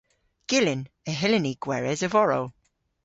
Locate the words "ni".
1.45-1.53